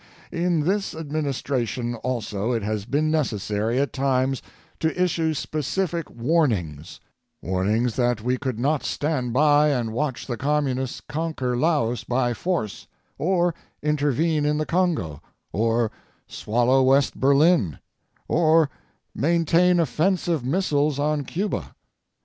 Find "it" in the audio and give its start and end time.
2.53-2.63